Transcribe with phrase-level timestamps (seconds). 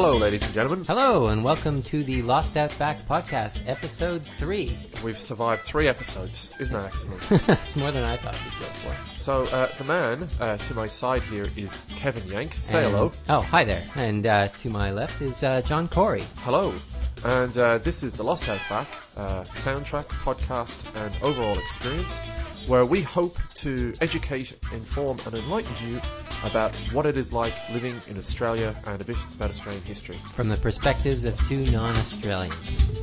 [0.00, 0.84] Hello, ladies and gentlemen.
[0.84, 4.78] Hello, and welcome to the Lost Outback podcast, episode three.
[5.02, 6.52] We've survived three episodes.
[6.60, 7.48] Isn't that excellent?
[7.48, 9.16] it's more than I thought we'd go for.
[9.16, 12.54] so, uh, the man uh, to my side here is Kevin Yank.
[12.62, 13.10] Say And- hello.
[13.28, 13.82] Oh, hi there.
[13.96, 16.22] And uh, to my left is uh, John Corey.
[16.42, 16.72] Hello.
[17.24, 22.20] And uh, this is the Lost Outback uh, soundtrack, podcast, and overall experience,
[22.68, 26.00] where we hope to educate, inform, and enlighten you
[26.44, 30.16] about what it is like living in Australia and a bit about Australian history.
[30.34, 33.02] From the perspectives of two non-Australians.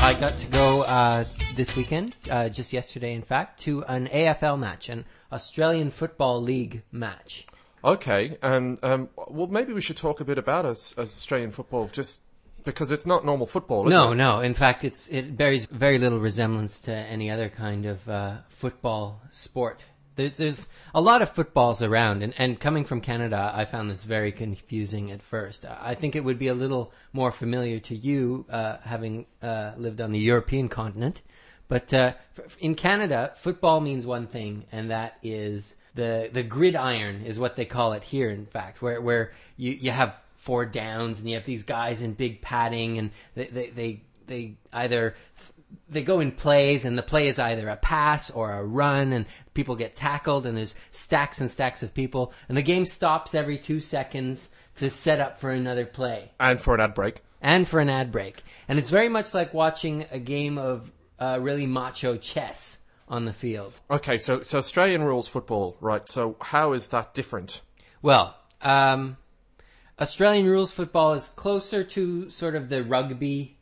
[0.00, 4.58] I got to go uh, this weekend, uh, just yesterday, in fact, to an AFL
[4.58, 7.46] match, an Australian Football League match.
[7.84, 11.88] Okay, and um, well, maybe we should talk a bit about us as Australian football,
[11.92, 12.22] just
[12.64, 14.16] because it's not normal football, is No, it?
[14.16, 14.40] no.
[14.40, 19.22] In fact, it's it bears very little resemblance to any other kind of uh, football
[19.30, 19.82] sport.
[20.16, 24.04] There's there's a lot of footballs around, and, and coming from Canada, I found this
[24.04, 25.64] very confusing at first.
[25.64, 30.00] I think it would be a little more familiar to you, uh, having uh, lived
[30.00, 31.22] on the European continent.
[31.68, 32.14] But uh,
[32.58, 37.64] in Canada, football means one thing, and that is the the gridiron is what they
[37.64, 38.28] call it here.
[38.28, 42.12] In fact, where where you you have four downs and you have these guys in
[42.14, 45.14] big padding and they they they, they either
[45.88, 49.24] they go in plays and the play is either a pass or a run and
[49.54, 53.56] people get tackled and there's stacks and stacks of people and the game stops every
[53.58, 57.22] two seconds to set up for another play And for an ad break.
[57.40, 58.42] and for an ad break.
[58.66, 63.32] And it's very much like watching a game of uh, really macho chess on the
[63.32, 63.78] field.
[63.90, 66.08] Okay, so so Australian rules football, right?
[66.08, 67.60] So how is that different?
[68.00, 69.16] Well, um,
[70.00, 73.58] Australian rules football is closer to sort of the rugby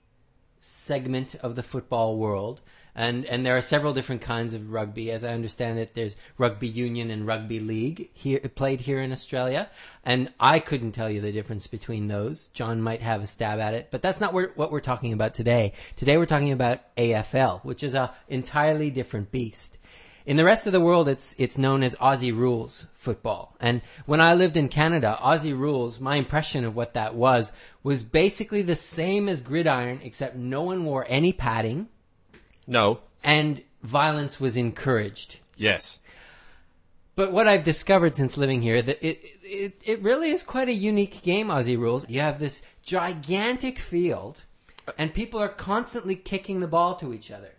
[0.60, 2.60] segment of the football world.
[2.94, 5.10] And, and there are several different kinds of rugby.
[5.10, 9.68] As I understand it, there's rugby union and rugby league here, played here in Australia.
[10.04, 12.48] And I couldn't tell you the difference between those.
[12.48, 15.72] John might have a stab at it, but that's not what we're talking about today.
[15.96, 19.77] Today we're talking about AFL, which is a entirely different beast.
[20.28, 23.56] In the rest of the world, it's it's known as Aussie rules football.
[23.60, 27.50] And when I lived in Canada, Aussie rules, my impression of what that was
[27.82, 31.88] was basically the same as gridiron, except no one wore any padding
[32.66, 33.00] No.
[33.24, 35.38] and violence was encouraged.
[35.56, 36.00] Yes.
[37.16, 40.74] But what I've discovered since living here that it it it really is quite a
[40.90, 42.06] unique game, Aussie rules.
[42.06, 44.44] You have this gigantic field,
[44.98, 47.54] and people are constantly kicking the ball to each other.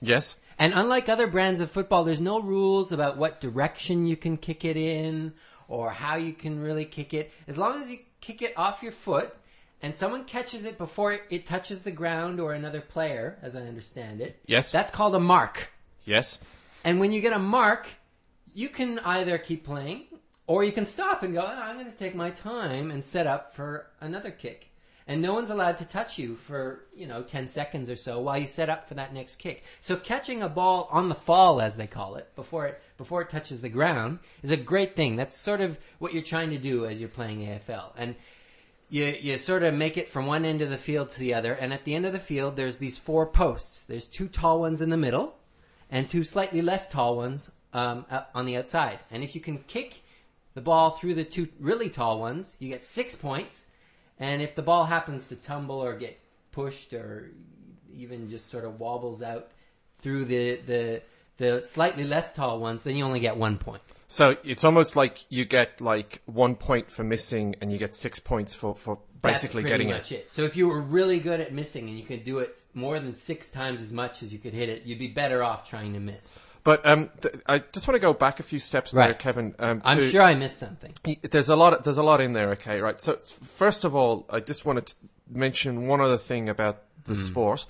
[0.00, 0.36] Yes.
[0.58, 4.64] And unlike other brands of football, there's no rules about what direction you can kick
[4.64, 5.34] it in
[5.68, 7.30] or how you can really kick it.
[7.46, 9.34] As long as you kick it off your foot
[9.82, 14.20] and someone catches it before it, touches the ground or another player, as I understand
[14.20, 14.70] it, Yes.
[14.72, 15.70] that's called a mark.
[16.04, 16.40] Yes.
[16.84, 17.86] And when you get a mark,
[18.54, 20.04] you can either keep playing
[20.46, 23.26] or you can stop and go, "Oh, I'm going to take my time and set
[23.26, 24.70] up for another kick.
[25.08, 28.38] And no one's allowed to touch you for, you know, 10 seconds or so while
[28.38, 29.62] you set up for that next kick.
[29.80, 33.30] So catching a ball on the fall, as they call it, before it, before it
[33.30, 35.14] touches the ground is a great thing.
[35.14, 37.92] That's sort of what you're trying to do as you're playing AFL.
[37.96, 38.16] And
[38.88, 41.52] you you sort of make it from one end of the field to the other,
[41.52, 43.84] and at the end of the field, there's these four posts.
[43.84, 45.36] There's two tall ones in the middle,
[45.90, 49.00] and two slightly less tall ones um, on the outside.
[49.10, 50.02] And if you can kick
[50.54, 53.66] the ball through the two really tall ones, you get six points.
[54.18, 56.18] And if the ball happens to tumble or get
[56.52, 57.30] pushed or
[57.94, 59.50] even just sort of wobbles out
[60.00, 61.02] through the the
[61.38, 63.82] the slightly less tall ones, then you only get one point.
[64.08, 68.18] So it's almost like you get like one point for missing, and you get six
[68.18, 70.14] points for for basically That's pretty getting much it.
[70.14, 70.32] it.
[70.32, 73.14] So if you were really good at missing and you could do it more than
[73.14, 76.00] six times as much as you could hit it, you'd be better off trying to
[76.00, 76.38] miss.
[76.66, 79.18] But um, th- I just want to go back a few steps there, Right.
[79.18, 79.54] Kevin.
[79.60, 80.92] Um, I'm sure I missed something.
[81.22, 81.84] There's a lot.
[81.84, 82.50] There's a lot in there.
[82.50, 83.00] Okay, right.
[83.00, 84.94] So first of all, I just wanted to
[85.30, 87.20] mention one other thing about the Hmm.
[87.20, 87.66] sport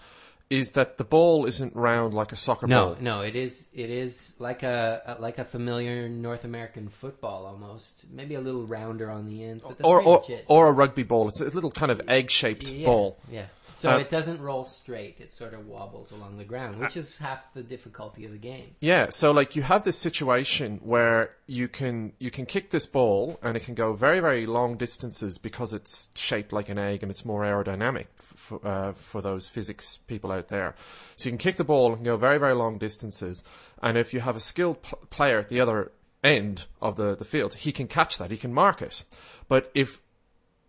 [0.48, 2.96] is that the ball isn't round like a soccer No, ball.
[3.00, 8.04] no, no, it is it is like a, like a familiar North American football almost.
[8.10, 11.28] Maybe a little rounder on the ends, Or or, or a rugby ball.
[11.28, 13.18] It's a little kind of egg-shaped yeah, ball.
[13.30, 13.46] Yeah.
[13.74, 15.16] So Uh, it doesn't roll straight.
[15.20, 18.74] It sort of wobbles along the ground, which is half the difficulty of the game.
[18.80, 23.38] Yeah, so like you have this situation where you can you can kick this ball
[23.42, 27.10] and it can go very very long distances because it's shaped like an egg and
[27.10, 30.74] it's more aerodynamic for uh, for those physics people out there.
[31.16, 33.44] So you can kick the ball and go very very long distances,
[33.82, 35.92] and if you have a skilled p- player at the other
[36.24, 39.04] end of the the field, he can catch that, he can mark it.
[39.48, 40.00] But if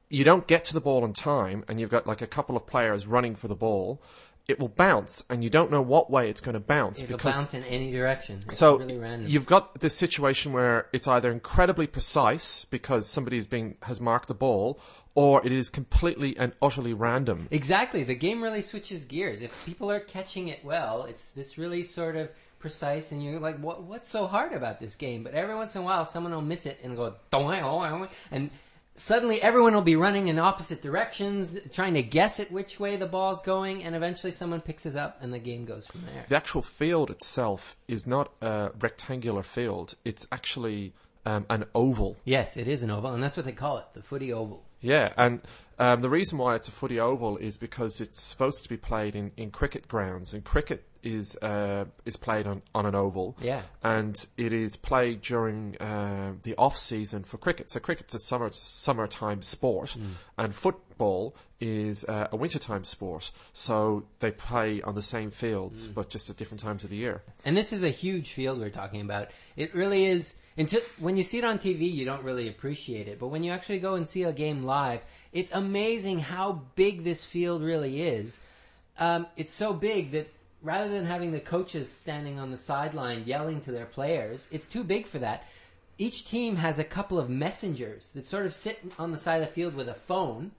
[0.10, 2.66] you don't get to the ball in time and you've got like a couple of
[2.66, 4.02] players running for the ball,
[4.48, 7.18] it will bounce, and you don't know what way it's going to bounce because It'll
[7.18, 8.40] because bounce in any direction.
[8.46, 9.30] It's so really random.
[9.30, 14.34] you've got this situation where it's either incredibly precise because somebody's been has marked the
[14.34, 14.80] ball,
[15.16, 17.50] or it is completely and utterly random.
[17.52, 18.04] Exactly.
[18.06, 19.42] The game really switches gears.
[19.42, 22.30] If people are catching it well, it's this really sort of
[22.60, 25.24] precise, and you're like, what, what's so hard about this game?
[25.24, 27.16] But every once in a while, someone will miss it and go,
[28.32, 28.50] and
[28.98, 33.06] suddenly everyone will be running in opposite directions, trying to guess at which way the
[33.06, 36.26] ball's going, and eventually someone picks it up, and the game goes from there.
[36.28, 40.94] The actual field itself is not a rectangular field; it's actually
[41.26, 42.18] um, an oval.
[42.26, 44.64] Yes, it is an oval, and that's what they call it, the footy oval.
[44.82, 45.42] Yeah, and
[45.80, 49.16] um, the reason why it's a footy oval is because it's supposed to be played
[49.16, 53.38] in, in cricket grounds, and cricket is uh, is played on, on an oval.
[53.42, 53.62] Yeah.
[53.84, 57.72] and it is played during uh, the off season for cricket.
[57.72, 60.12] So cricket's a summer summertime sport, Hmm.
[60.38, 63.32] and football is uh, a wintertime sport.
[63.54, 67.24] So they play on the same fields, but just at different times of the year.
[67.46, 69.30] And this is a huge field we're talking about.
[69.56, 70.36] It really is.
[70.58, 73.20] Until when you see it on TV, you don't really appreciate it.
[73.20, 75.02] But when you actually go and see a game live,
[75.32, 78.40] it's amazing how big this field really is.
[78.98, 80.34] Um, it's so big that
[80.64, 84.84] rather than having the coaches standing on the sideline yelling to their players, it's too
[84.84, 85.44] big for that.
[86.00, 89.48] Each team has a couple of messengers that sort of sit on the side of
[89.48, 90.52] the field with a phone,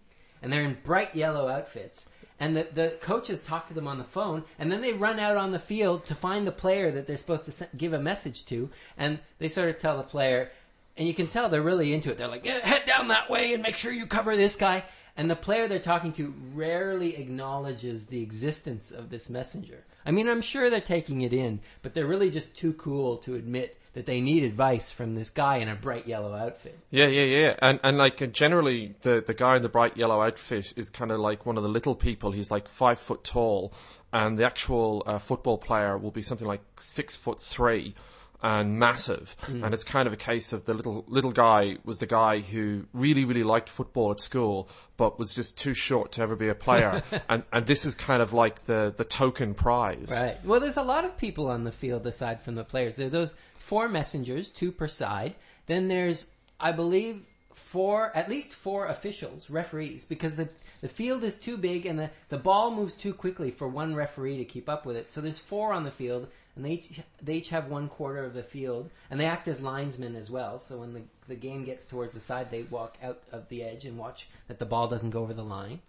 [0.42, 2.08] and they're in bright yellow outfits.
[2.40, 5.36] And the, the coaches talk to them on the phone, and then they run out
[5.36, 8.70] on the field to find the player that they're supposed to give a message to,
[8.96, 10.50] and they sort of tell the player,
[10.96, 12.18] and you can tell they're really into it.
[12.18, 14.84] They're like, yeah, head down that way and make sure you cover this guy.
[15.16, 19.84] And the player they're talking to rarely acknowledges the existence of this messenger.
[20.06, 23.34] I mean, I'm sure they're taking it in, but they're really just too cool to
[23.34, 26.78] admit that they need advice from this guy in a bright yellow outfit.
[26.88, 30.72] Yeah, yeah, yeah, and and like generally, the the guy in the bright yellow outfit
[30.76, 32.30] is kind of like one of the little people.
[32.30, 33.72] He's like five foot tall,
[34.12, 37.96] and the actual uh, football player will be something like six foot three
[38.42, 39.36] and massive.
[39.48, 42.86] And it's kind of a case of the little little guy was the guy who
[42.92, 46.54] really really liked football at school, but was just too short to ever be a
[46.54, 47.02] player.
[47.28, 50.10] and and this is kind of like the the token prize.
[50.10, 50.44] Right.
[50.44, 52.94] Well, there's a lot of people on the field aside from the players.
[52.94, 53.34] There are those
[53.68, 55.34] four messengers, two per side.
[55.66, 57.22] Then there's, I believe,
[57.54, 60.48] four, at least four officials, referees, because the
[60.80, 64.38] the field is too big and the, the ball moves too quickly for one referee
[64.38, 65.10] to keep up with it.
[65.10, 68.34] So there's four on the field, and they each, they each have one quarter of
[68.34, 70.60] the field, and they act as linesmen as well.
[70.60, 73.86] So when the, the game gets towards the side, they walk out of the edge
[73.86, 75.80] and watch that the ball doesn't go over the line.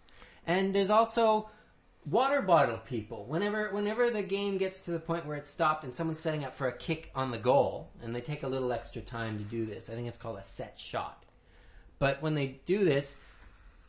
[0.48, 1.50] And there's also
[2.06, 3.26] water bottle people.
[3.26, 6.56] Whenever whenever the game gets to the point where it's stopped and someone's setting up
[6.56, 9.66] for a kick on the goal, and they take a little extra time to do
[9.66, 9.90] this.
[9.90, 11.24] I think it's called a set shot.
[12.00, 13.18] But when they do this,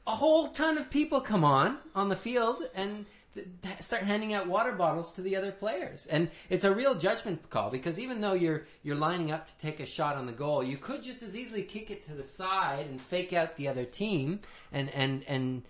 [0.07, 3.47] a whole ton of people come on on the field and th-
[3.81, 6.07] start handing out water bottles to the other players.
[6.07, 9.81] And it's a real judgment call because even though you're you're lining up to take
[9.81, 12.87] a shot on the goal, you could just as easily kick it to the side
[12.87, 14.41] and fake out the other team
[14.73, 15.63] and and and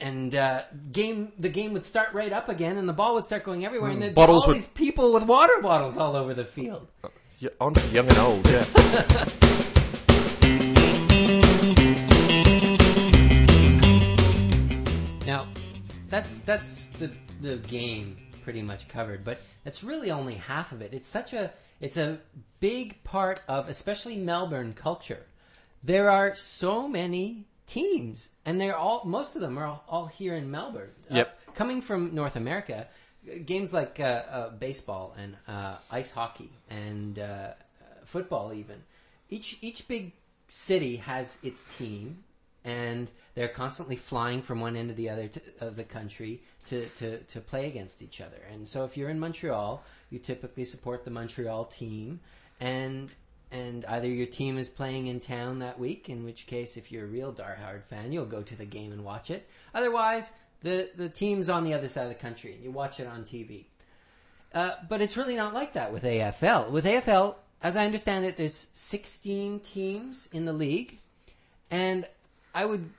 [0.00, 0.62] and uh,
[0.92, 3.90] game the game would start right up again, and the ball would start going everywhere,
[3.90, 6.88] and there'd be Bottles all would- these people with water bottles all over the field.
[7.38, 8.46] Yeah, on to young and old.
[8.50, 9.26] Yeah.
[15.26, 15.46] Now,
[16.08, 17.10] that's that's the
[17.40, 20.92] the game pretty much covered, but that's really only half of it.
[20.92, 22.18] It's such a it's a
[22.58, 25.26] big part of especially Melbourne culture.
[25.84, 30.34] There are so many teams, and they're all most of them are all, all here
[30.34, 30.90] in Melbourne.
[31.10, 31.28] Uh, Yep.
[31.54, 34.04] coming from North America, uh, games like uh,
[34.38, 37.54] uh, baseball and uh, ice hockey and uh, uh,
[38.04, 38.76] football, even
[39.28, 40.12] each each big
[40.48, 42.24] city has its team,
[42.64, 46.84] and they're constantly flying from one end to the other to, of the country to,
[46.98, 48.40] to, to play against each other.
[48.52, 52.20] And so, if you're in Montreal, you typically support the Montreal team,
[52.60, 53.08] and
[53.50, 57.04] and either your team is playing in town that week, in which case, if you're
[57.04, 59.48] a real diehard fan, you'll go to the game and watch it.
[59.74, 63.06] Otherwise, the the team's on the other side of the country, and you watch it
[63.06, 63.64] on TV.
[64.54, 66.70] Uh, but it's really not like that with AFL.
[66.70, 70.98] With AFL, as I understand it, there's 16 teams in the league,
[71.70, 72.06] and
[72.54, 72.90] I would,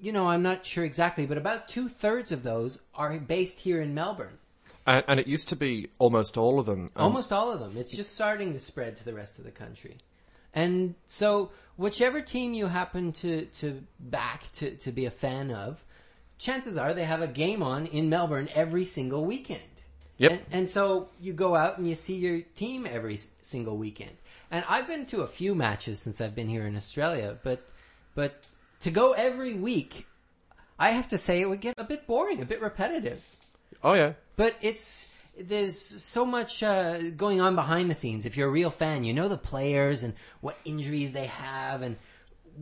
[0.00, 3.80] you know, I'm not sure exactly, but about two thirds of those are based here
[3.80, 4.38] in Melbourne.
[4.86, 6.90] And, and it used to be almost all of them.
[6.96, 7.76] Um, Almost all of them.
[7.76, 9.96] It's just starting to spread to the rest of the country.
[10.52, 15.84] And so, whichever team you happen to, to back, to, to be a fan of,
[16.38, 19.62] chances are they have a game on in Melbourne every single weekend.
[20.18, 20.30] Yep.
[20.30, 24.16] And, and so you go out and you see your team every single weekend.
[24.50, 27.66] And I've been to a few matches since I've been here in Australia, but
[28.14, 28.44] but
[28.80, 30.06] to go every week,
[30.78, 33.33] I have to say it would get a bit boring, a bit repetitive.
[33.84, 34.14] Oh yeah.
[34.36, 38.24] But it's there's so much uh, going on behind the scenes.
[38.24, 41.96] If you're a real fan, you know the players and what injuries they have and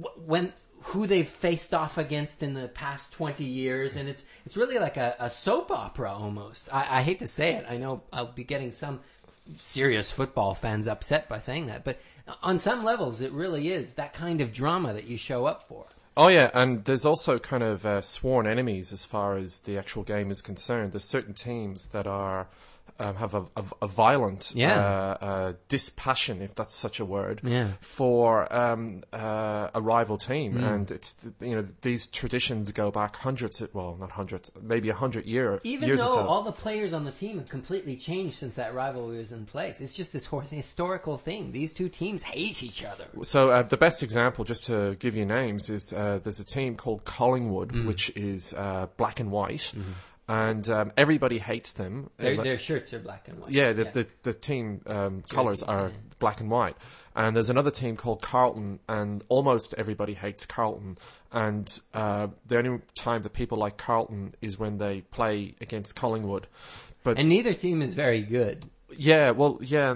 [0.03, 0.53] wh- when
[0.87, 3.97] who they've faced off against in the past 20 years.
[3.97, 6.73] And it's it's really like a, a soap opera almost.
[6.73, 7.67] I, I hate to say it.
[7.69, 9.01] I know i'll be getting some
[9.59, 11.85] serious football fans upset by saying that.
[11.85, 12.01] But
[12.43, 15.87] on some levels it really is that kind of drama that you show up for
[16.15, 20.03] Oh yeah, and there's also kind of uh, sworn enemies as far as the actual
[20.03, 20.93] game is concerned.
[20.93, 22.49] There's certain teams that are
[22.99, 24.79] um, have a, a, a violent Yeah.
[24.79, 27.69] uh, uh, dispassion, if that's such a word, Yeah.
[27.81, 30.65] for um, uh, a rival team, Hmm.
[30.65, 34.95] and it's you know these traditions go back hundreds, of, well not hundreds, maybe a
[34.95, 36.27] hundred year even years though or so.
[36.29, 39.81] all the players on the team have completely changed since that rivalry was in place
[39.81, 44.03] it's just this historical thing these two teams hate each other So uh, the best
[44.03, 47.87] example, just to give you names, is uh, there's a team called Collingwood, Mm.
[47.87, 49.73] which is uh, black and white,
[50.29, 52.11] and um, everybody hates them.
[52.17, 55.63] Their, Uh, their shirts are black and white yeah, the, The, the team um, colours
[55.63, 55.95] are yeah.
[56.19, 56.77] black and white.
[57.15, 60.97] And there's another team called Carlton, and almost everybody hates Carlton.
[61.31, 66.47] And uh, the only time that people like Carlton is when they play against Collingwood.
[67.05, 68.65] But and neither team is very good
[68.97, 69.95] yeah, well, yeah,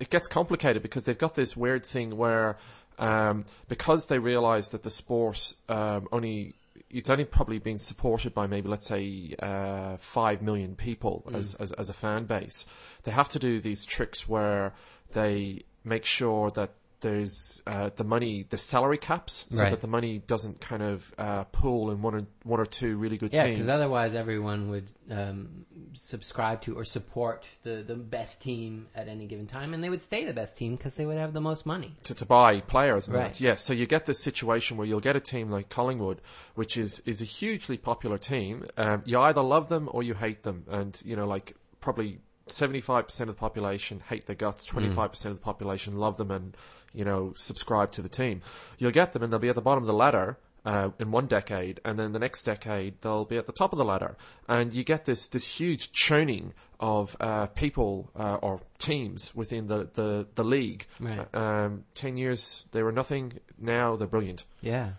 [0.00, 2.56] it gets complicated because they've got this weird thing where,
[2.98, 6.54] um, because they realise that the sport um, only
[6.90, 11.72] it's only probably being supported by maybe let's say uh, five million people as, as
[11.72, 12.66] as a fan base,
[13.02, 14.72] they have to do these tricks where
[15.12, 19.70] they make sure that there's uh, the money, the salary caps, so Right.
[19.70, 23.16] that the money doesn't kind of uh, pool in one or one or two really
[23.18, 23.58] good Yeah, teams.
[23.58, 25.64] because otherwise everyone would um,
[25.94, 30.02] subscribe to or support the, the best team at any given time, and they would
[30.02, 31.94] stay the best team because they would have the most money.
[32.04, 33.32] to, to buy players and Right.
[33.34, 33.40] that.
[33.40, 36.20] Yeah, so you get this situation where you'll get a team like Collingwood,
[36.54, 38.66] which is, is a hugely popular team.
[38.76, 40.64] Um, you either love them or you hate them.
[40.68, 45.34] And, you know, like probably 75% of the population hate their guts, 25% of the
[45.36, 46.56] population love them and,
[46.92, 48.42] you know, subscribe to the team.
[48.78, 50.38] You'll get them and they'll be at the bottom of the ladder.
[50.64, 53.78] Uh, in one decade, and then the next decade they'll be at the top of
[53.78, 54.18] the ladder,
[54.48, 59.88] and you get this this huge churning of uh, people uh, or teams within the,
[59.94, 60.86] the, the league.
[61.00, 61.26] Right.
[61.34, 63.34] Um, ten years they were nothing.
[63.58, 64.44] Now they're brilliant.
[64.60, 64.90] Yeah.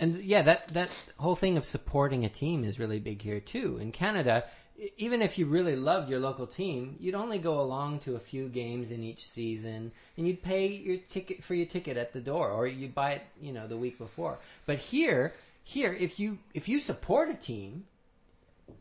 [0.00, 3.78] And yeah, that, that whole thing of supporting a team is really big here too.
[3.80, 4.44] In Canada,
[4.96, 8.48] even if you really loved your local team, you'd only go along to a few
[8.48, 12.50] games in each season, and you'd pay your ticket for your ticket at the door,
[12.50, 14.38] or you'd buy it, you know, the week before.
[14.66, 17.84] But here, here, if you if you support a team,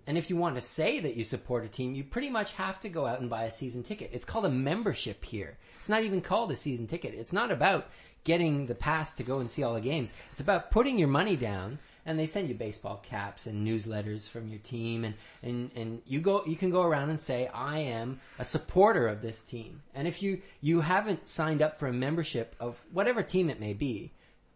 [0.07, 2.79] and if you want to say that you support a team, you pretty much have
[2.81, 4.09] to go out and buy a season ticket.
[4.13, 5.57] It's called a membership here.
[5.77, 7.13] It's not even called a season ticket.
[7.13, 7.89] It's not about
[8.23, 10.13] getting the pass to go and see all the games.
[10.31, 14.49] It's about putting your money down and they send you baseball caps and newsletters from
[14.49, 18.19] your team and, and, and you go you can go around and say I am
[18.39, 19.81] a supporter of this team.
[19.95, 23.73] And if you you haven't signed up for a membership of whatever team it may
[23.73, 24.11] be,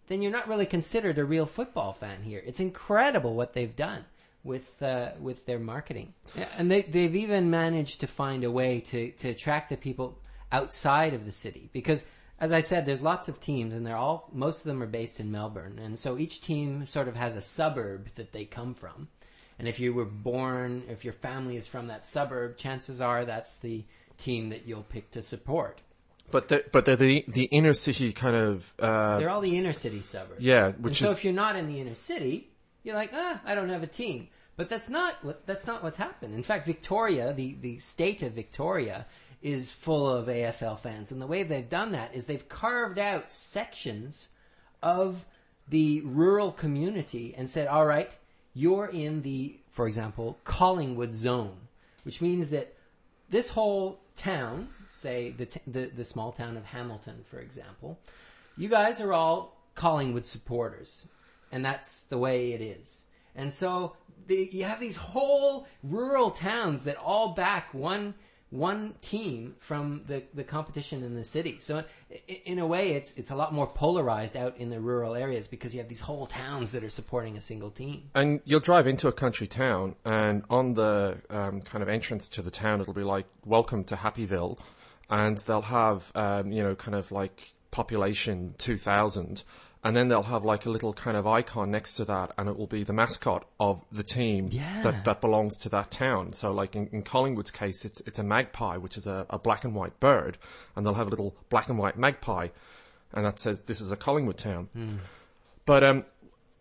[0.07, 2.41] then you're not really considered a real football fan here.
[2.45, 4.05] It's incredible what they've done
[4.43, 6.13] with uh, with their marketing,
[6.57, 10.19] and they they've even managed to find a way to to attract the people
[10.51, 12.03] outside of the city because.
[12.39, 15.19] As I said, there's lots of teams, and they're all most of them are based
[15.19, 19.07] in Melbourne, and so each team sort of has a suburb that they come from.
[19.59, 23.55] And if you were born, if your family is from that suburb, chances are that's
[23.55, 23.85] the
[24.17, 25.81] team that you'll pick to support.
[26.29, 28.73] But they're, but they're the the inner city kind of.
[28.79, 30.43] Uh, They're all the inner city suburbs.
[30.45, 32.49] Yeah, and which so is if you're not in the inner city,
[32.83, 34.27] you're like, ah, I don't have a team.
[34.57, 36.33] But that's not what that's not what's happened.
[36.33, 39.05] In fact, Victoria, the the state of Victoria,
[39.41, 43.31] is full of AFL fans, and the way they've done that is they've carved out
[43.31, 44.29] sections
[44.81, 45.25] of
[45.69, 48.11] the rural community and said, all right,
[48.53, 51.57] you're in the, for example, Collingwood zone,
[52.03, 52.73] which means that
[53.29, 57.99] this whole town, say the, t- the the small town of Hamilton, for example,
[58.57, 61.07] you guys are all Collingwood supporters,
[61.51, 63.05] and that's the way it is.
[63.35, 68.15] And so the, you have these whole rural towns that all back one
[68.49, 71.57] one team from the, the competition in the city.
[71.59, 71.83] So
[72.45, 75.73] in a way, it's it's a lot more polarized out in the rural areas because
[75.73, 78.09] you have these whole towns that are supporting a single team.
[78.15, 82.41] And you'll drive into a country town, and on the um, kind of entrance to
[82.41, 84.57] the town, it'll be like "Welcome to Happyville,"
[85.09, 89.43] and they'll have um, you know kind of like population two thousand,
[89.83, 92.57] and then they'll have like a little kind of icon next to that, and it
[92.57, 94.81] will be the mascot of the team Yeah.
[94.81, 96.33] that, that belongs to that town.
[96.33, 99.63] So, like in, in Collingwood's case, it's it's a magpie, which is a, a black
[99.63, 100.37] and white bird,
[100.75, 102.49] and they'll have a little black and white magpie,
[103.13, 104.69] and that says this is a Collingwood town.
[105.65, 106.03] But um,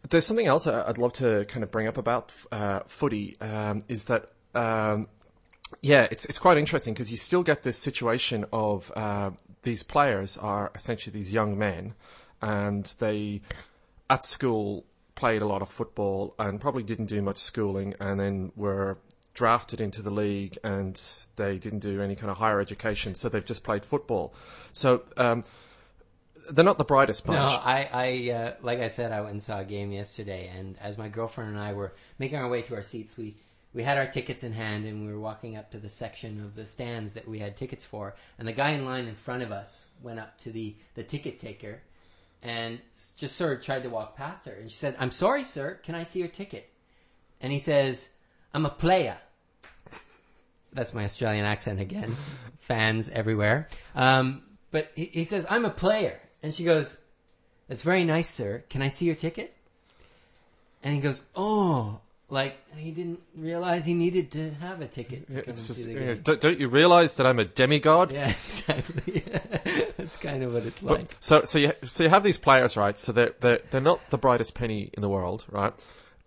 [0.08, 4.04] there's something else I'd love to kind of bring up about uh, footy um, is
[4.04, 5.08] that um,
[5.82, 9.30] yeah, it's it's quite interesting because you still get this situation of uh,
[9.62, 11.94] these players are essentially these young men,
[12.43, 13.43] and they
[14.09, 18.52] at school played a lot of football and probably didn't do much schooling, and then
[18.55, 18.99] were
[19.35, 21.00] drafted into the league and
[21.37, 24.35] they didn't do any kind of higher education, so they've just played football.
[24.73, 25.45] So um,
[26.50, 27.37] they're not the brightest bunch.
[27.37, 30.76] No, I, I uh, like I said, I went and saw a game yesterday, and
[30.81, 33.37] as my girlfriend and I were making our way to our seats, we
[33.75, 36.55] we had our tickets in hand, and we were walking up to the section of
[36.55, 39.52] the stands that we had tickets for, and the guy in line in front of
[39.52, 41.83] us went up to the the ticket taker,
[42.43, 42.81] and
[43.16, 45.95] just sort of tried to walk past her, and she said, "I'm sorry, sir, can
[45.95, 46.71] I see your ticket?"
[47.40, 48.11] And he says,
[48.55, 49.19] "I'm a player."
[50.76, 52.14] That's my Australian accent again.
[52.59, 53.69] Fans everywhere.
[53.95, 56.21] Um, but he, he says, I'm a player.
[56.43, 57.00] And she goes,
[57.66, 58.62] That's very nice, sir.
[58.69, 59.57] Can I see your ticket?
[60.83, 65.33] And he goes, Oh, like he didn't realize he needed to have a ticket to
[65.33, 68.12] come and just, see the yeah, don't, don't you realize that I'm a demigod?
[68.12, 69.25] Yeah, exactly.
[70.07, 71.17] That's kind of what it's But- like.
[71.21, 72.97] so so you so you have these players, right?
[72.97, 75.73] So they're they're they're not the brightest penny in the world, right?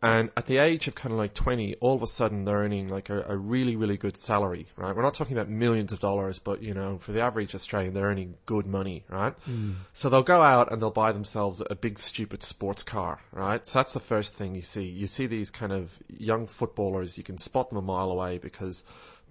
[0.02, 2.88] And at the age of kind of like twenty, all of a sudden they're earning
[2.88, 4.96] like a, a really really good salary, right?
[4.96, 8.06] We're not talking about millions of dollars, but you know, for the average Australian, they're
[8.06, 9.34] earning good money, right?
[9.40, 9.72] Hmm.
[9.92, 13.68] So they'll go out and they'll buy themselves a big stupid sports car, right?
[13.68, 14.84] So that's the first thing you see.
[14.86, 18.86] You see these kind of young footballers, you can spot them a mile away because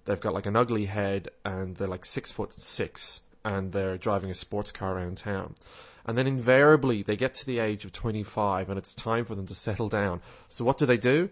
[0.05, 4.29] they've got like an ugly head and they're like six foot six and they're driving
[4.29, 5.55] a sports car around town.
[6.05, 9.47] And then invariably they get to the age of 25 and it's time for them
[9.47, 10.21] to settle down.
[10.47, 11.29] So what do they do?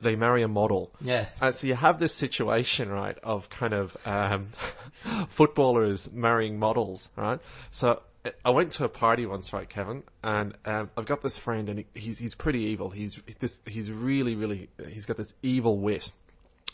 [0.00, 0.92] They marry a model.
[1.00, 1.40] Yes.
[1.42, 4.46] And so you have this situation, right, of kind of um,
[5.28, 7.38] footballers marrying models, right?
[7.70, 11.38] So uh, I went to a party once, right, Kevin, and um, I've got this
[11.38, 12.90] friend, and he, he's he's pretty evil.
[12.90, 16.10] He's this he's really really he's got this evil wit,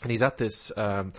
[0.01, 1.11] and he's at this um,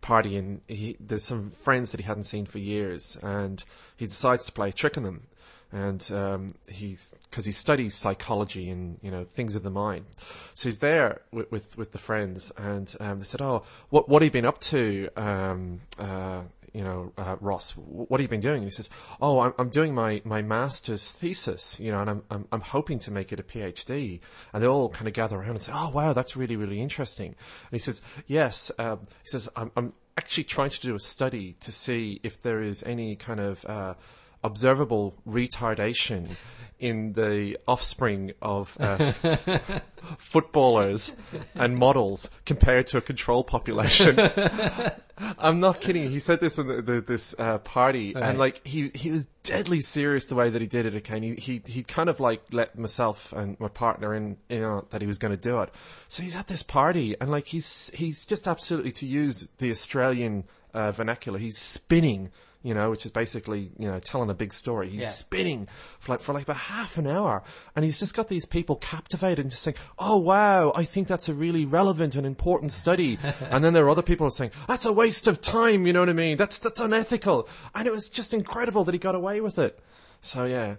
[0.00, 3.62] party, and he, there's some friends that he hadn't seen for years, and
[3.96, 5.26] he decides to play a trick on them.
[5.72, 10.04] And um, he's because he studies psychology and you know things of the mind,
[10.52, 14.20] so he's there with with, with the friends, and um, they said, "Oh, what what
[14.20, 18.40] have you been up to?" Um, uh, you know, uh, Ross, what have you been
[18.40, 18.58] doing?
[18.58, 18.88] And he says,
[19.20, 22.98] "Oh, I'm, I'm doing my, my master's thesis, you know, and I'm, I'm I'm hoping
[23.00, 24.20] to make it a PhD."
[24.52, 27.26] And they all kind of gather around and say, "Oh, wow, that's really really interesting."
[27.26, 31.56] And he says, "Yes," um, he says, "I'm I'm actually trying to do a study
[31.60, 33.94] to see if there is any kind of uh,
[34.42, 36.36] observable retardation."
[36.80, 39.12] In the offspring of uh,
[40.16, 41.12] footballers
[41.54, 44.18] and models compared to a control population.
[45.38, 46.08] I'm not kidding.
[46.08, 48.24] He said this in the, the, this uh, party, Right.
[48.24, 50.94] and like he he was deadly serious the way that he did it.
[50.94, 54.60] Okay, and he he he kind of like let myself and my partner in you
[54.60, 55.68] know that he was going to do it.
[56.08, 60.44] So he's at this party, and like he's he's just absolutely to use the Australian
[60.72, 61.38] uh, vernacular.
[61.38, 62.30] He's spinning.
[62.62, 64.90] You know, which is basically you know telling a big story.
[64.90, 65.08] He's Yeah.
[65.08, 65.68] spinning
[65.98, 67.42] for like for like about half an hour,
[67.74, 71.28] and he's just got these people captivated and just saying, "Oh wow, I think that's
[71.30, 73.18] a really relevant and important study."
[73.50, 76.10] and then there are other people saying, "That's a waste of time." You know what
[76.10, 76.36] I mean?
[76.36, 79.78] That's that's unethical, and it was just incredible that he got away with it.
[80.20, 80.74] So yeah,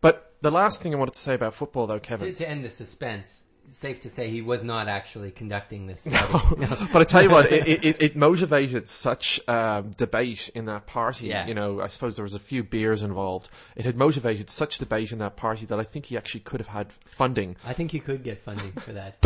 [0.00, 2.32] but the last thing I wanted to say about football, though, To, Kevin.
[2.34, 3.42] to end the suspense,
[3.74, 6.32] safe to say he was not actually conducting this study.
[6.92, 11.26] but I tell you what, it, it, it motivated such um, debate in that party.
[11.26, 11.46] Yeah.
[11.46, 13.48] You know, I suppose there was a few beers involved.
[13.76, 16.68] It had motivated such debate in that party that I think he actually could have
[16.68, 19.16] had funding I think he could get funding for that.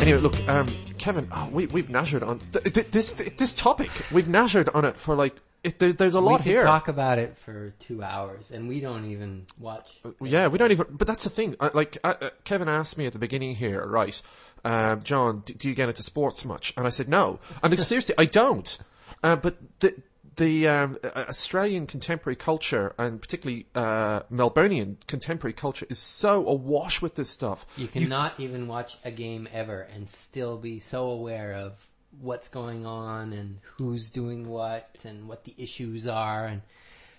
[0.00, 3.90] Anyway, look, um, Kevin, oh, we, we've nashered on th- th- this this topic.
[4.10, 6.52] We've nashered on it for like it, there, there's a lot here.
[6.52, 6.64] we could here.
[6.64, 10.00] talk about it for two hours, and we don't even watch.
[10.20, 10.86] Yeah, we don't even.
[10.90, 11.56] But that's the thing.
[11.58, 14.20] Uh, like uh, uh, Kevin asked me at the beginning here, right?
[14.64, 16.72] Um, John, d- do you get into sports much?
[16.76, 17.40] And I said no.
[17.62, 18.78] And like, seriously, I don't.
[19.22, 19.94] Uh, but the
[20.36, 27.02] the um, uh, Australian contemporary culture, and particularly uh, Melburnian contemporary culture, is so awash
[27.02, 27.66] with this stuff.
[27.76, 31.87] You cannot even watch a game ever and still be so aware of
[32.20, 36.62] what's going on and who's doing what and what the issues are and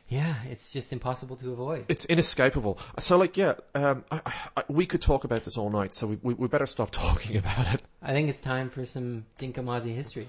[0.09, 1.85] yeah, it's just impossible to avoid.
[1.87, 2.79] It's inescapable.
[2.97, 4.21] So, like, yeah, um, I,
[4.57, 5.93] I, we could talk about this all night.
[5.93, 7.83] So we, we, we better stop talking about it.
[8.01, 10.27] I think it's time for some Dinkum Aussie history.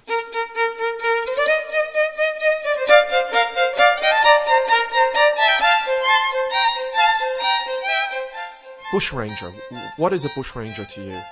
[8.92, 9.54] Bushranger.
[9.96, 11.22] What is a bushranger to you?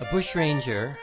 [0.00, 0.96] A bushranger,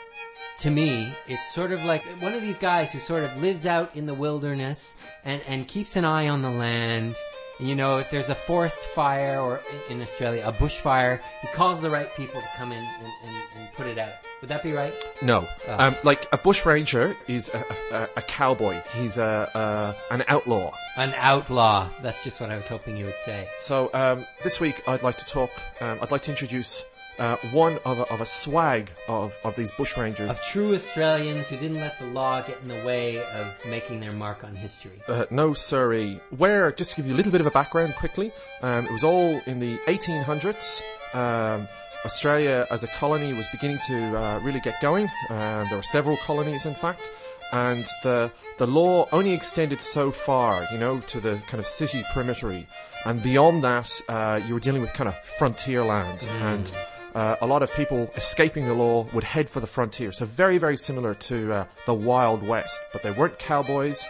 [0.59, 3.95] to me, it's sort of like one of these guys who sort of lives out
[3.95, 7.15] in the wilderness and, and keeps an eye on the land
[7.59, 11.81] And you know, if there's a forest fire or in, Australia, a bushfire, he calls
[11.81, 14.13] the right people to come in and, and, and put it out.
[14.41, 14.93] Would that be right?
[15.21, 15.87] No, Ah.
[15.87, 18.81] um, like a bushranger is a, a, a cowboy.
[18.93, 20.73] He's a, a an outlaw.
[20.97, 21.89] An outlaw.
[22.01, 23.47] That's just what I was hoping you would say.
[23.59, 25.51] So um, this week I'd like to talk.
[25.79, 26.83] Um, I'd like to introduce
[27.19, 30.31] uh, one of a, of a swag of, of these bushrangers.
[30.31, 34.13] Of true Australians who didn't let the law get in the way of making their
[34.13, 35.01] mark on history.
[35.07, 36.19] Uh, no, sorry.
[36.35, 39.03] Where, just to give you a little bit of a background quickly, um, it was
[39.03, 40.81] all in the 1800s.
[41.13, 41.67] Um,
[42.05, 45.07] Australia as a colony was beginning to uh, really get going.
[45.29, 47.11] Um, there were several colonies, in fact.
[47.53, 52.03] And the, the law only extended so far, you know, to the kind of city
[52.11, 52.65] perimeter.
[53.05, 56.27] And beyond that, uh, you were dealing with kind of frontier land.
[56.41, 56.73] And
[57.15, 60.11] uh, a lot of people escaping the law would head for the frontier.
[60.11, 62.81] So very, very similar to uh, the Wild West.
[62.91, 64.05] But they weren't cowboys.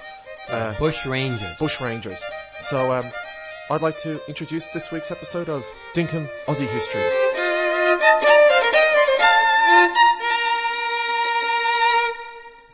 [0.47, 1.57] Uh, Bush Rangers.
[1.59, 2.23] Bush Rangers.
[2.59, 3.11] So um,
[3.69, 7.01] I'd like to introduce this week's episode of Dinkum Aussie History.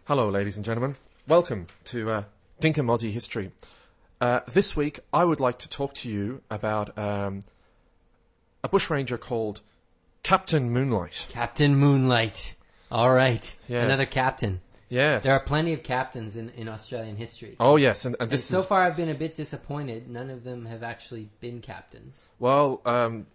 [0.05, 0.95] Hello, ladies and gentlemen.
[1.27, 2.23] Welcome to uh,
[2.61, 3.51] Dinkum Aussie History.
[4.21, 7.41] Uh, this week, I would like to talk to you about um,
[8.63, 9.61] a bushranger called
[10.23, 11.29] Captain Moonlite.
[11.29, 12.55] Captain Moonlite.
[12.91, 13.55] All right.
[13.67, 13.85] Yes.
[13.85, 14.61] Another captain.
[14.89, 15.23] Yes.
[15.23, 17.55] There are plenty of captains in, in Australian history.
[17.59, 20.09] oh, yes, and, and And so is far, I've been a bit disappointed.
[20.09, 22.25] None of them have actually been captains.
[22.39, 22.81] well.
[22.85, 23.27] Um,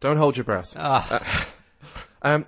[0.00, 0.74] don't hold your breath.
[0.76, 1.46] Ah,
[2.22, 2.44] Um,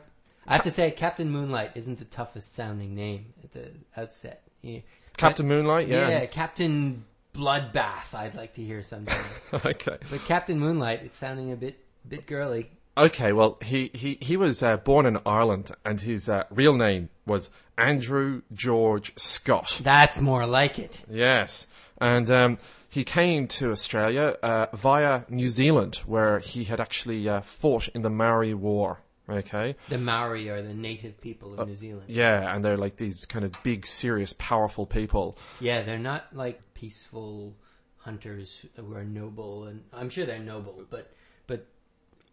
[0.46, 4.42] I have to say, Captain Moonlite isn't the toughest sounding name at the outset.
[4.60, 4.80] Yeah.
[5.16, 6.08] Captain Moonlite, yeah.
[6.08, 8.12] Yeah, Captain Bloodbath.
[8.14, 9.24] I'd like to hear sometime.
[9.64, 9.96] okay.
[10.10, 12.70] but Captain Moonlite, it's sounding a bit bit girly.
[12.96, 17.08] Okay, well, he, he, he was uh, born in Ireland, and his uh, real name
[17.26, 19.80] was Andrew George Scott.
[19.82, 21.02] That's more like it.
[21.10, 21.66] Yes,
[21.98, 22.58] and um,
[22.90, 28.02] he came to Australia uh, via New Zealand, where he had actually uh, fought in
[28.02, 29.00] the Maori War.
[29.28, 32.06] Okay, The Maori are the native people of New Zealand.
[32.08, 35.38] yeah, and they're like these kind of big, serious, powerful people.
[35.60, 37.54] Yeah, they're not like peaceful
[37.98, 41.12] hunters who are noble, and I'm sure they're noble, but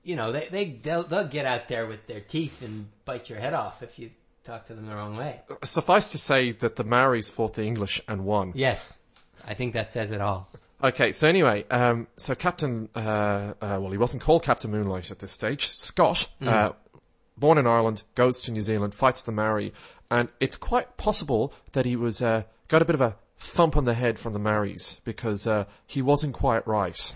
[0.09, 3.39] you know they they they'll, they'll get out there with their teeth and bite your
[3.39, 4.09] head off if you
[4.43, 5.41] talk to them the wrong way.
[5.63, 8.51] Suffice to say that the Maoris fought the English and won.
[8.55, 8.97] Yes,
[9.47, 10.49] I think that says it all.
[10.83, 15.19] Okay, so anyway, um, so Captain, uh, uh, well, he wasn't called Captain Moonlite at
[15.19, 15.67] this stage.
[15.75, 16.71] Scott, uh,
[17.37, 19.73] born in Ireland, goes to New Zealand, fights the Maori,
[20.09, 23.85] and it's quite possible that he was uh, got a bit of a thump on
[23.85, 27.13] the head from the Maoris because uh, he wasn't quite right.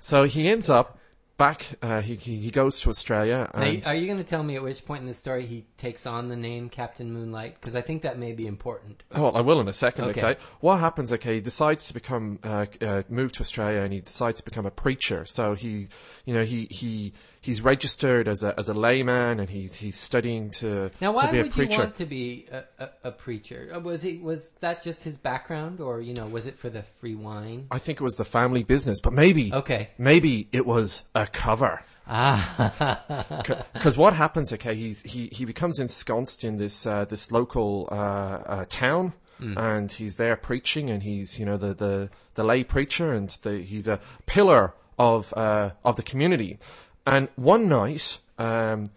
[0.00, 0.98] So he ends up
[1.40, 1.66] back.
[1.80, 4.62] Uh, he, he he goes to Australia, Now, are you going to tell me at
[4.62, 7.54] which point in the story he takes on the name Captain Moonlite?
[7.54, 9.04] Because I think that may be important.
[9.12, 10.04] Oh, I will in a second.
[10.10, 10.20] Okay.
[10.22, 10.40] Okay.
[10.60, 11.12] What happens?
[11.14, 14.66] Okay, he decides to become uh, uh, move to Australia, and he decides to become
[14.66, 15.24] a preacher.
[15.24, 15.88] So he,
[16.26, 20.50] you know, he he he's registered as a as a layman, and he's he's studying
[20.52, 23.70] to Now, why to be a would you want to be a, a, a preacher?
[23.74, 26.82] Uh, Was he was that just his background, or you know, was it for the
[27.00, 27.66] free wine?
[27.70, 29.90] I think it was the family business, but maybe Okay.
[29.98, 31.84] maybe it was a cover.
[32.12, 34.52] Ah, Because what happens?
[34.52, 39.12] Okay, he's he he becomes ensconced in this uh, this local uh, uh, town.
[39.56, 43.60] And he's there preaching, and he's you know the the, the lay preacher, and the,
[43.62, 46.58] he's a pillar of uh, of the community.
[47.06, 48.90] And one night, um,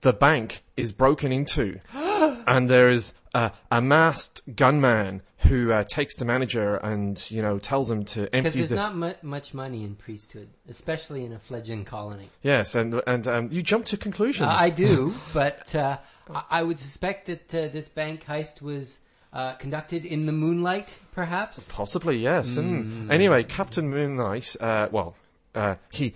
[0.00, 6.16] the bank is broken into, and there is a, a masked gunman who uh, takes
[6.16, 8.38] the manager and you know tells him to empty.
[8.40, 12.30] because there's the not mu- much money in priesthood, especially in a fledgling colony.
[12.42, 14.48] yes, and and um, you jump to conclusions.
[14.48, 15.98] Uh, I do, but uh,
[16.32, 18.98] I- I would suspect that uh, this bank heist was
[19.34, 21.68] uh, conducted in the moonlight, perhaps.
[21.70, 22.54] Possibly, yes.
[22.54, 22.60] Hmm.
[22.62, 25.14] And anyway, Captain Moonlite, uh, well,
[25.54, 26.14] uh, he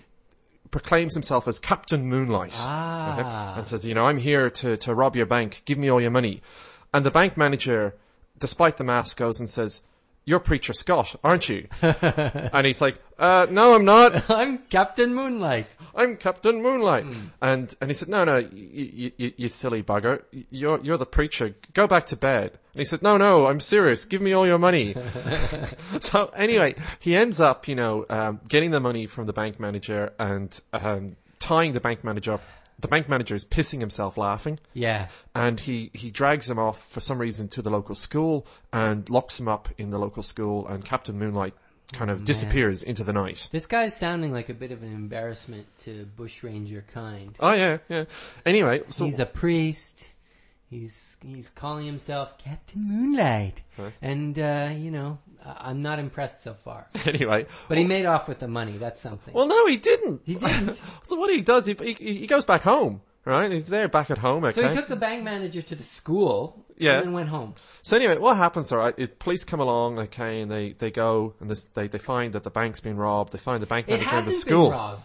[0.70, 2.56] proclaims himself as Captain Moonlite.
[2.58, 3.12] Ah.
[3.12, 3.58] Okay?
[3.58, 5.62] And says, you know, I'm here to, to rob your bank.
[5.64, 6.42] Give me all your money.
[6.92, 7.94] And the bank manager,
[8.38, 9.82] despite the mask, goes and says,
[10.28, 11.68] you're Preacher Scott, aren't you?
[11.80, 14.28] and he's like, uh, no, I'm not.
[14.30, 15.64] I'm Captain Moonlite.
[15.94, 17.04] I'm Captain Moonlite.
[17.04, 17.26] Hmm.
[17.40, 20.22] And and he said, no, no, you, you, you silly bugger.
[20.50, 21.54] You're, you're the preacher.
[21.72, 22.50] Go back to bed.
[22.74, 24.04] And he said, no, no, I'm serious.
[24.04, 24.94] Give me all your money.
[26.00, 30.12] so anyway, he ends up, you know, um, getting the money from the bank manager
[30.18, 32.42] and um, tying the bank manager up.
[32.80, 35.08] The bank manager is pissing himself laughing Yeah.
[35.34, 39.40] and he, he drags him off for some reason to the local school and locks
[39.40, 41.54] him up in the local school and Captain Moonlite
[41.92, 43.48] kind of disappears into the night.
[43.50, 47.34] This guy's sounding like a bit of an embarrassment to bushranger kind.
[47.40, 48.04] Oh yeah, yeah.
[48.46, 50.14] Anyway, so he's a priest.
[50.70, 53.92] He's he's calling himself Captain Moonlite, Right.
[54.02, 56.88] and uh, you know I'm not impressed so far.
[57.06, 58.72] anyway, But he made off with the money.
[58.72, 59.34] That's something.
[59.34, 60.22] well, no, he didn't.
[60.24, 60.76] He didn't.
[61.08, 63.02] so what he does, he, he he goes back home.
[63.24, 64.44] Right, he's there back at home.
[64.44, 64.62] Okay.
[64.62, 66.64] so he took the bank manager to the school.
[66.78, 66.98] Yeah.
[66.98, 67.56] And then went home.
[67.82, 68.72] So anyway, what happens?
[68.72, 71.98] All right, it, police come along, okay, and they, they go and this, they they
[71.98, 73.32] find that the bank's been robbed.
[73.32, 74.70] They find the bank manager in the school.
[74.70, 75.02] been robbed.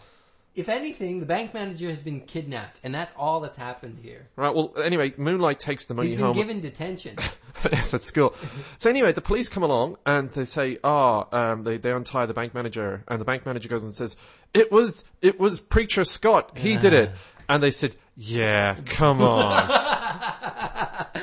[0.54, 4.28] If anything, the bank manager has been kidnapped, and that's all that's happened here.
[4.36, 4.54] Right.
[4.54, 6.36] Well, anyway, Moonlite takes the money He's been home.
[6.36, 7.16] given detention.
[7.72, 8.34] yes, at school.
[8.78, 12.34] So anyway, the police come along and they say, "Oh, um, they they untie the
[12.34, 14.16] bank manager," and the bank manager goes and says,
[14.52, 16.56] "It was it was preacher Scott.
[16.56, 17.10] He did it."
[17.46, 19.68] And they said, "Yeah, come on."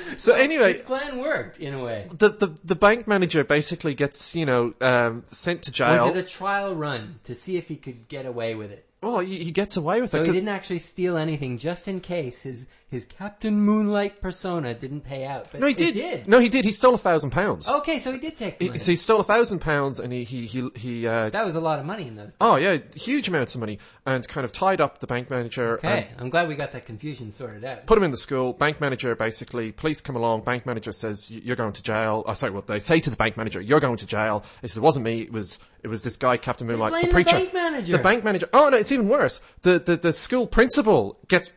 [0.17, 2.07] so anyway, His plan worked in a way.
[2.13, 6.05] the, the the bank manager basically gets you know um, sent to jail.
[6.05, 8.85] Was it a trial run to see if he could get away with it?
[9.01, 10.21] Well, he, he gets away with So it.
[10.21, 15.01] he 'cause- didn't actually steal anything, just in case his his Captain Moonlite persona didn't
[15.01, 15.47] pay out.
[15.51, 15.93] But no, he it did.
[15.93, 16.27] did.
[16.27, 16.65] No, he did.
[16.65, 17.67] He stole a thousand pounds.
[17.67, 20.23] Okay, so he did take the He- So he stole a thousand pounds, and he
[20.25, 22.27] he he, he uh, that was a lot of money in those.
[22.27, 22.37] days.
[22.41, 25.77] oh yeah, huge amounts of money, and kind of tied up the bank manager.
[25.77, 27.85] and Okay, I'm glad we got that confusion sorted out.
[27.85, 28.51] put him in the school.
[28.53, 30.41] Bank manager basically, police come along.
[30.41, 32.23] Bank manager says you're going to jail.
[32.27, 34.43] Oh, sorry, what they say to the bank manager, you're going to jail.
[34.61, 35.21] He says it wasn't me.
[35.21, 37.97] It was it was this guy, Captain Moonlite, the the preacher, bank manager.
[37.97, 38.49] The bank manager.
[38.53, 39.39] Oh no, it's even worse.
[39.61, 41.51] The the the school principal gets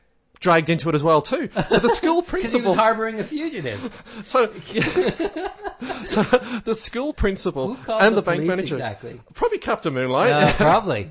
[0.44, 1.48] dragged into it as well too.
[1.68, 2.70] So the school Because he principal.
[2.72, 3.80] was harboring a fugitive.
[4.24, 4.52] so,
[6.04, 6.22] so
[6.64, 9.20] the school principal and the, the, bank manager, exactly?
[9.32, 10.32] probably Captain Moonlite.
[10.32, 11.10] Uh, probably.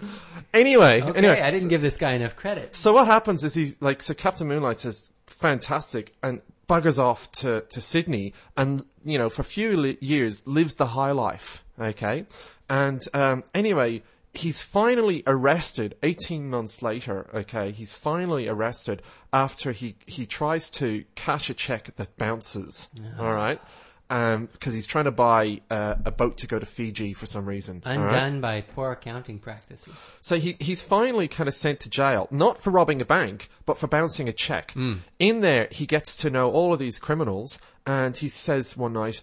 [0.53, 2.75] anyway, Okay, anyway, I didn't give this guy enough credit.
[2.75, 7.61] So what happens is he like so Captain Moonlite says fantastic and buggers off to
[7.69, 11.63] to Sydney and you know for a few li- years lives the high life.
[11.79, 12.25] Okay,
[12.69, 14.03] and um, anyway.
[14.35, 17.69] He's finally arrested 18 months later, okay?
[17.71, 22.87] He's finally arrested after he, he tries to cash a check that bounces,
[23.19, 23.61] alright?
[24.09, 27.81] Because he's trying to buy uh, a boat to go to Fiji for some reason.
[27.85, 28.23] all right?
[28.23, 29.93] Undone by poor accounting practices.
[30.21, 33.77] So he, he's finally kind of sent to jail, not for robbing a bank, but
[33.77, 34.71] for bouncing a check.
[34.71, 34.95] Hmm.
[35.19, 39.21] In there, he gets to know all of these criminals, and he says one night,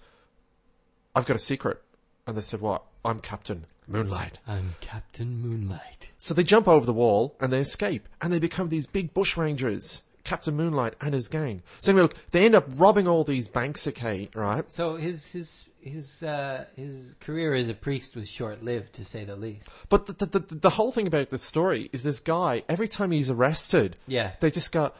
[1.15, 1.83] I've got a secret.
[2.27, 2.85] And they said, What?
[3.05, 4.35] I'm Captain Moonlite.
[4.47, 6.09] I'm Captain Moonlite.
[6.19, 10.03] So they jump over the wall and they escape, and they become these big bushrangers.
[10.23, 11.63] Captain Moonlite and his gang.
[11.81, 14.71] So anyway, look, they end up robbing all these banks, okay, right?
[14.71, 19.25] So his his his uh, his career as a priest was short lived, to say
[19.25, 19.71] the least.
[19.89, 23.11] But the, the, the, the whole thing about this story is this guy, every time
[23.13, 24.33] he's arrested, Yeah.
[24.41, 24.93] they just go,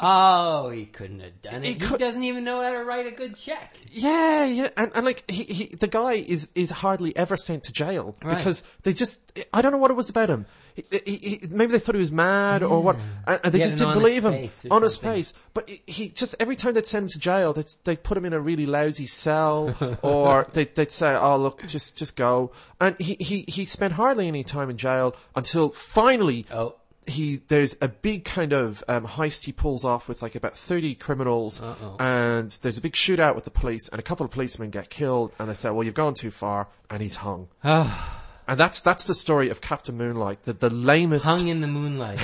[0.00, 1.68] Oh, he couldn't have done it.
[1.68, 3.76] He, could- doesn't even know how to write a good check.
[3.90, 7.72] Yeah, yeah, and, and like he, he, the guy is is hardly ever sent to
[7.72, 8.36] jail Right.
[8.36, 9.20] because they just
[9.52, 10.46] I don't know what it was about him.
[10.76, 13.78] He, he, he, maybe they thought he was mad or what, and, they He just
[13.78, 15.34] didn't believe him on his face.
[15.52, 18.24] But he- he just every time they'd send him to jail, they'd they put him
[18.24, 22.94] in a really lousy cell, or they they'd say, "Oh look, just just go." And
[23.00, 26.76] he he he spent hardly any time in jail until finally Oh,
[27.10, 30.94] he there's a big kind of um, heist he pulls off with like about 30
[30.96, 31.96] criminals Uh-oh.
[31.98, 35.32] and there's a big shootout with the police and a couple of policemen get killed
[35.38, 39.14] and they say well you've gone too far and he's hung and that's that's the
[39.14, 42.18] story of Captain Moonlite the, the lamest hung in the moonlight.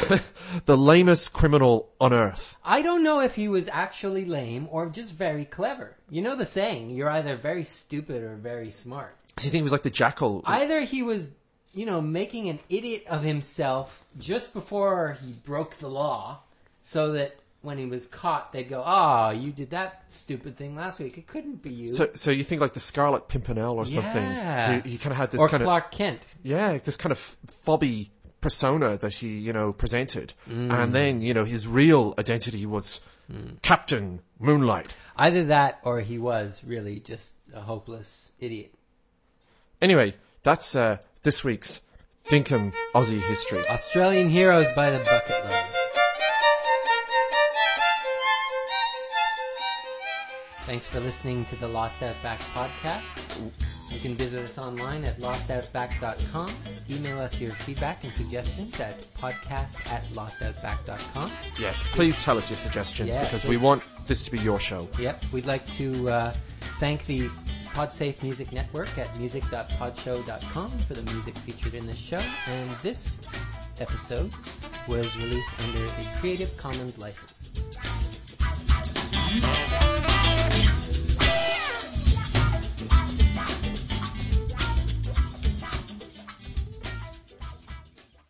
[0.66, 5.12] the lamest criminal on earth I don't know if he was actually lame or just
[5.12, 5.96] very clever.
[6.10, 9.16] You know the saying, you're either very stupid or very smart.
[9.36, 11.30] so you think he was like the jackal Either he was,
[11.74, 16.40] you know, making an idiot of himself just before he broke the law,
[16.82, 21.00] so that when he was caught, they'd go, "Ah, you did that stupid thing last
[21.00, 21.16] week.
[21.18, 24.80] It couldn't be you." so so you think like the Scarlet Pimpernel or something Yeah.
[24.82, 26.20] he, he kind of had this or kind of Clark Kent.
[26.42, 28.10] yeah, this kind of fobby
[28.42, 30.34] persona that he, you know, presented.
[30.46, 30.70] Mm.
[30.70, 33.00] And then, you know, his real identity was
[33.62, 34.90] Captain Moonlite.
[35.16, 38.74] Either that, or he was really just a hopeless idiot.
[39.80, 41.80] Anyway, that's uh, this week's
[42.28, 43.66] Dinkum Aussie history.
[43.68, 45.64] Australian heroes by the bucket load.
[50.66, 53.40] Thanks for listening to the Lost Outback podcast.
[53.92, 56.50] You can visit us online at lostoutback.com.
[56.90, 61.30] Email us your feedback and suggestions at podcast at lostoutback.com.
[61.60, 64.88] Yes, please tell us your suggestions Yeah, because we want this to be your show.
[64.98, 66.32] Yep, we'd like to uh,
[66.80, 67.28] thank the
[67.74, 72.20] PodSafe Music Network at music.podshow.com for the music featured in this show.
[72.46, 73.18] And this
[73.80, 74.32] episode
[74.86, 77.50] was released under the Creative Commons license.